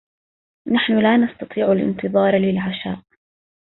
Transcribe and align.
نحن 0.67 0.99
لا 0.99 1.17
نستطيع 1.17 1.71
الإنتظار 1.71 2.37
للعشاء. 2.37 2.99